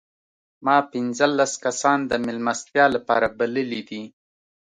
ما 0.65 0.77
پنځلس 0.91 1.51
کسان 1.65 1.99
د 2.09 2.13
مېلمستیا 2.25 2.85
لپاره 2.95 3.27
بللي 3.37 3.81
دي. 3.89 4.03